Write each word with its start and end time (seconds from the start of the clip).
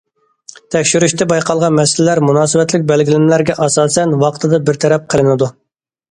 تەكشۈرۈشتە 0.75 1.25
بايقالغان 1.31 1.75
مەسىلىلەر 1.79 2.21
مۇناسىۋەتلىك 2.27 2.85
بەلگىلىمىلەرگە 2.91 3.57
ئاساسەن 3.65 4.15
ۋاقتىدا 4.23 4.61
بىر 4.71 4.81
تەرەپ 4.85 5.05
قىلىنىدۇ. 5.15 5.51